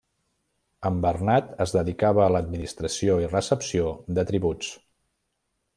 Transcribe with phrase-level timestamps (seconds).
[0.89, 4.73] En Bernat es dedicava a l'administració i recepció de tributs.